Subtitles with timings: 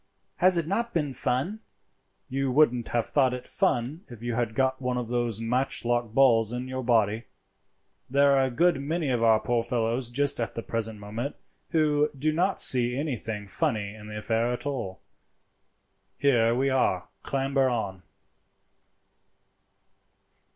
[0.37, 1.59] Has it not been fun?"
[2.27, 6.51] "You wouldn't have thought it fun if you had got one of those matchlock balls
[6.51, 7.25] in your body.
[8.09, 11.35] There are a good many of our poor fellows just at the present moment
[11.69, 15.01] who do not see anything funny in the affair at all.
[16.17, 18.01] Here we are; clamber up."